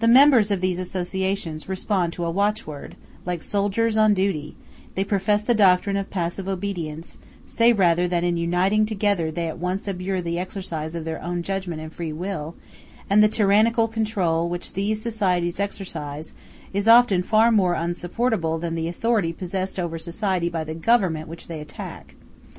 [0.00, 4.54] The members of these associations respond to a watchword, like soldiers on duty;
[4.96, 9.56] they profess the doctrine of passive obedience; say rather, that in uniting together they at
[9.58, 12.54] once abjure the exercise of their own judgment and free will;
[13.08, 16.34] and the tyrannical control which these societies exercise
[16.74, 21.48] is often far more insupportable than the authority possessed over society by the Government which
[21.48, 22.14] they attack.